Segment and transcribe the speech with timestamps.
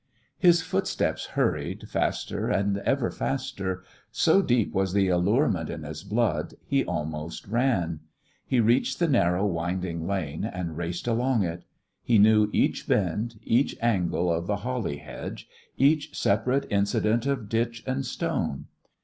[0.39, 6.55] His footsteps hurried, faster and ever faster; so deep was the allurement in his blood,
[6.65, 7.99] he almost ran.
[8.43, 11.65] He reached the narrow, winding lane, and raced along it.
[12.01, 17.83] He knew each bend, each angle of the holly hedge, each separate incident of ditch
[17.85, 18.65] and stone.